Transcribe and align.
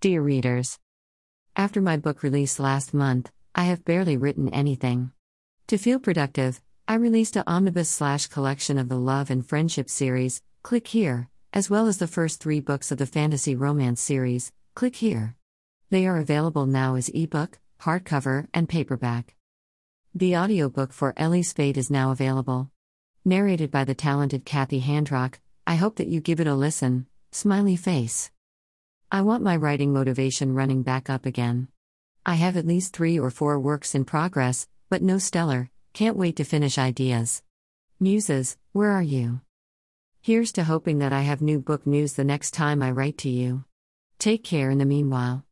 Dear 0.00 0.22
readers, 0.22 0.78
after 1.56 1.80
my 1.80 1.96
book 1.96 2.22
release 2.22 2.60
last 2.60 2.94
month, 2.94 3.32
I 3.52 3.64
have 3.64 3.84
barely 3.84 4.16
written 4.16 4.48
anything. 4.50 5.10
To 5.66 5.76
feel 5.76 5.98
productive, 5.98 6.60
I 6.86 6.94
released 6.94 7.34
a 7.34 7.42
omnibus 7.50 7.88
slash 7.88 8.28
collection 8.28 8.78
of 8.78 8.88
the 8.88 8.96
Love 8.96 9.28
and 9.28 9.44
Friendship 9.44 9.90
series, 9.90 10.40
Click 10.62 10.86
Here, 10.86 11.28
as 11.52 11.68
well 11.68 11.88
as 11.88 11.98
the 11.98 12.06
first 12.06 12.40
three 12.40 12.60
books 12.60 12.92
of 12.92 12.98
the 12.98 13.06
fantasy 13.06 13.56
romance 13.56 14.00
series, 14.00 14.52
Click 14.76 14.94
Here. 14.94 15.34
They 15.90 16.06
are 16.06 16.18
available 16.18 16.66
now 16.66 16.94
as 16.94 17.08
ebook, 17.08 17.58
hardcover, 17.80 18.46
and 18.54 18.68
paperback. 18.68 19.34
The 20.14 20.36
audiobook 20.36 20.92
for 20.92 21.12
Ellie's 21.16 21.52
Fate 21.52 21.76
is 21.76 21.90
now 21.90 22.12
available. 22.12 22.70
Narrated 23.24 23.72
by 23.72 23.82
the 23.82 23.96
talented 23.96 24.44
Kathy 24.44 24.80
Handrock, 24.80 25.40
I 25.66 25.74
hope 25.74 25.96
that 25.96 26.06
you 26.06 26.20
give 26.20 26.38
it 26.38 26.46
a 26.46 26.54
listen. 26.54 27.06
Smiley 27.32 27.74
face. 27.74 28.30
I 29.10 29.22
want 29.22 29.42
my 29.42 29.56
writing 29.56 29.94
motivation 29.94 30.52
running 30.52 30.82
back 30.82 31.08
up 31.08 31.24
again. 31.24 31.68
I 32.26 32.34
have 32.34 32.58
at 32.58 32.66
least 32.66 32.92
three 32.92 33.18
or 33.18 33.30
four 33.30 33.58
works 33.58 33.94
in 33.94 34.04
progress, 34.04 34.68
but 34.90 35.00
no 35.00 35.16
stellar, 35.16 35.70
can't 35.94 36.14
wait 36.14 36.36
to 36.36 36.44
finish 36.44 36.76
ideas. 36.76 37.42
Muses, 37.98 38.58
where 38.72 38.90
are 38.90 39.02
you? 39.02 39.40
Here's 40.20 40.52
to 40.52 40.64
hoping 40.64 40.98
that 40.98 41.14
I 41.14 41.22
have 41.22 41.40
new 41.40 41.58
book 41.58 41.86
news 41.86 42.12
the 42.12 42.24
next 42.24 42.50
time 42.50 42.82
I 42.82 42.90
write 42.90 43.16
to 43.18 43.30
you. 43.30 43.64
Take 44.18 44.44
care 44.44 44.68
in 44.68 44.76
the 44.76 44.84
meanwhile. 44.84 45.42